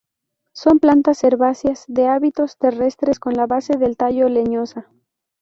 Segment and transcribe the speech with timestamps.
[0.53, 4.87] Son plantas herbáceas de hábitos terrestres con la base del tallo leñosa.